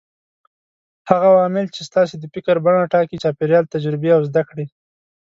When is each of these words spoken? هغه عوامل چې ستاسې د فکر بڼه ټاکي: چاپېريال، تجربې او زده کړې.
هغه 1.09 1.27
عوامل 1.33 1.65
چې 1.75 1.81
ستاسې 1.89 2.15
د 2.19 2.25
فکر 2.33 2.55
بڼه 2.65 2.89
ټاکي: 2.93 3.17
چاپېريال، 3.23 3.65
تجربې 3.73 4.09
او 4.15 4.21
زده 4.29 4.41
کړې. 4.49 4.65